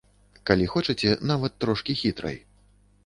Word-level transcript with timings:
Калі 0.49 0.65
хочаце, 0.75 1.11
нават 1.33 1.53
трошкі 1.65 1.97
хітрай. 2.01 2.37